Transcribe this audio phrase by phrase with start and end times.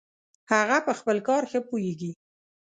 [0.51, 2.11] هغه په خپل کار ښه پوهیږي